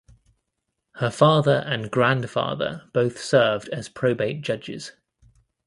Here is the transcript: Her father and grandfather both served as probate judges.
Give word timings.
Her 0.95 1.11
father 1.11 1.61
and 1.67 1.91
grandfather 1.91 2.89
both 2.91 3.19
served 3.21 3.69
as 3.69 3.87
probate 3.87 4.41
judges. 4.41 4.93